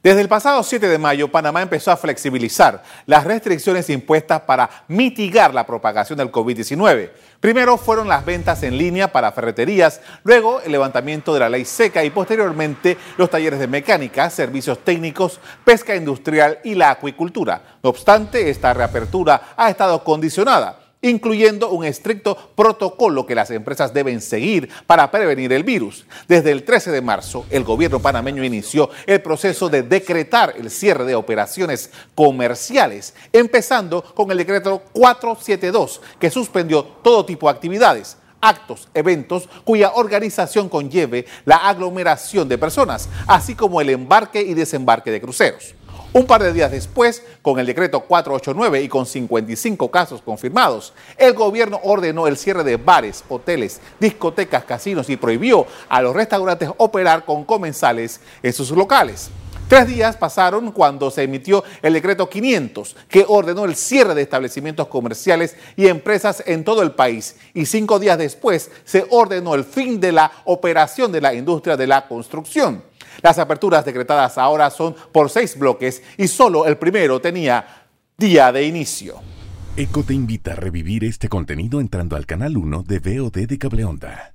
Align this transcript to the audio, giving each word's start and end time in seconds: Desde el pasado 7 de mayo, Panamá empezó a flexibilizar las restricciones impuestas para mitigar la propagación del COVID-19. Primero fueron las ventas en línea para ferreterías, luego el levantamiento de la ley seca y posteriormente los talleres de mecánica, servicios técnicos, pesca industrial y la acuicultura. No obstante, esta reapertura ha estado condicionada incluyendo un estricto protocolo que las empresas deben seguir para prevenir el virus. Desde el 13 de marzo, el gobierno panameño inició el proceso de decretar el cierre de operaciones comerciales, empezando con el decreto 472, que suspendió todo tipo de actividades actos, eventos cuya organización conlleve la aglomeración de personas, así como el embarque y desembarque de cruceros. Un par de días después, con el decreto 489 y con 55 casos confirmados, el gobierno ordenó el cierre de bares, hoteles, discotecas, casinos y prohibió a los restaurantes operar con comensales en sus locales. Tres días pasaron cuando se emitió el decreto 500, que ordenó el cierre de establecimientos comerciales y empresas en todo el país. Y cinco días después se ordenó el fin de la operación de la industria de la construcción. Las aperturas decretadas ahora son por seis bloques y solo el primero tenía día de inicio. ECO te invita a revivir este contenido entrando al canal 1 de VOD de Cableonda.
Desde 0.00 0.20
el 0.20 0.28
pasado 0.28 0.62
7 0.62 0.86
de 0.86 0.96
mayo, 0.96 1.26
Panamá 1.26 1.60
empezó 1.60 1.90
a 1.90 1.96
flexibilizar 1.96 2.84
las 3.06 3.24
restricciones 3.24 3.90
impuestas 3.90 4.42
para 4.42 4.70
mitigar 4.86 5.52
la 5.52 5.66
propagación 5.66 6.16
del 6.18 6.30
COVID-19. 6.30 7.10
Primero 7.40 7.76
fueron 7.76 8.06
las 8.06 8.24
ventas 8.24 8.62
en 8.62 8.78
línea 8.78 9.10
para 9.10 9.32
ferreterías, 9.32 10.00
luego 10.22 10.60
el 10.60 10.70
levantamiento 10.70 11.34
de 11.34 11.40
la 11.40 11.48
ley 11.48 11.64
seca 11.64 12.04
y 12.04 12.10
posteriormente 12.10 12.96
los 13.16 13.28
talleres 13.28 13.58
de 13.58 13.66
mecánica, 13.66 14.30
servicios 14.30 14.84
técnicos, 14.84 15.40
pesca 15.64 15.96
industrial 15.96 16.60
y 16.62 16.76
la 16.76 16.90
acuicultura. 16.90 17.78
No 17.82 17.90
obstante, 17.90 18.50
esta 18.50 18.72
reapertura 18.72 19.54
ha 19.56 19.68
estado 19.68 20.04
condicionada 20.04 20.87
incluyendo 21.02 21.70
un 21.70 21.84
estricto 21.84 22.36
protocolo 22.54 23.26
que 23.26 23.34
las 23.34 23.50
empresas 23.50 23.94
deben 23.94 24.20
seguir 24.20 24.68
para 24.86 25.10
prevenir 25.10 25.52
el 25.52 25.64
virus. 25.64 26.06
Desde 26.26 26.50
el 26.50 26.64
13 26.64 26.90
de 26.90 27.02
marzo, 27.02 27.46
el 27.50 27.64
gobierno 27.64 28.00
panameño 28.00 28.44
inició 28.44 28.90
el 29.06 29.22
proceso 29.22 29.68
de 29.68 29.82
decretar 29.82 30.54
el 30.56 30.70
cierre 30.70 31.04
de 31.04 31.14
operaciones 31.14 31.90
comerciales, 32.14 33.14
empezando 33.32 34.02
con 34.02 34.30
el 34.30 34.38
decreto 34.38 34.82
472, 34.92 36.00
que 36.18 36.30
suspendió 36.30 36.84
todo 37.02 37.24
tipo 37.24 37.46
de 37.46 37.54
actividades 37.54 38.16
actos, 38.40 38.88
eventos 38.94 39.48
cuya 39.64 39.92
organización 39.94 40.68
conlleve 40.68 41.26
la 41.44 41.56
aglomeración 41.56 42.48
de 42.48 42.58
personas, 42.58 43.08
así 43.26 43.54
como 43.54 43.80
el 43.80 43.90
embarque 43.90 44.40
y 44.42 44.54
desembarque 44.54 45.10
de 45.10 45.20
cruceros. 45.20 45.74
Un 46.10 46.26
par 46.26 46.42
de 46.42 46.54
días 46.54 46.70
después, 46.70 47.22
con 47.42 47.58
el 47.58 47.66
decreto 47.66 48.00
489 48.00 48.82
y 48.82 48.88
con 48.88 49.04
55 49.04 49.90
casos 49.90 50.22
confirmados, 50.22 50.94
el 51.18 51.34
gobierno 51.34 51.78
ordenó 51.84 52.26
el 52.26 52.38
cierre 52.38 52.64
de 52.64 52.78
bares, 52.78 53.22
hoteles, 53.28 53.80
discotecas, 54.00 54.64
casinos 54.64 55.10
y 55.10 55.18
prohibió 55.18 55.66
a 55.86 56.00
los 56.00 56.16
restaurantes 56.16 56.70
operar 56.78 57.26
con 57.26 57.44
comensales 57.44 58.20
en 58.42 58.54
sus 58.54 58.70
locales. 58.70 59.30
Tres 59.68 59.86
días 59.86 60.16
pasaron 60.16 60.72
cuando 60.72 61.10
se 61.10 61.24
emitió 61.24 61.62
el 61.82 61.92
decreto 61.92 62.30
500, 62.30 62.96
que 63.06 63.26
ordenó 63.28 63.66
el 63.66 63.76
cierre 63.76 64.14
de 64.14 64.22
establecimientos 64.22 64.88
comerciales 64.88 65.56
y 65.76 65.88
empresas 65.88 66.42
en 66.46 66.64
todo 66.64 66.80
el 66.80 66.92
país. 66.92 67.36
Y 67.52 67.66
cinco 67.66 67.98
días 67.98 68.16
después 68.16 68.70
se 68.86 69.06
ordenó 69.10 69.54
el 69.54 69.64
fin 69.64 70.00
de 70.00 70.12
la 70.12 70.32
operación 70.46 71.12
de 71.12 71.20
la 71.20 71.34
industria 71.34 71.76
de 71.76 71.86
la 71.86 72.08
construcción. 72.08 72.87
Las 73.22 73.38
aperturas 73.38 73.84
decretadas 73.84 74.38
ahora 74.38 74.70
son 74.70 74.94
por 75.12 75.30
seis 75.30 75.58
bloques 75.58 76.02
y 76.16 76.28
solo 76.28 76.66
el 76.66 76.78
primero 76.78 77.20
tenía 77.20 77.86
día 78.16 78.52
de 78.52 78.66
inicio. 78.66 79.20
ECO 79.76 80.02
te 80.02 80.14
invita 80.14 80.52
a 80.52 80.56
revivir 80.56 81.04
este 81.04 81.28
contenido 81.28 81.80
entrando 81.80 82.16
al 82.16 82.26
canal 82.26 82.56
1 82.56 82.82
de 82.82 82.98
VOD 82.98 83.46
de 83.46 83.58
Cableonda. 83.58 84.34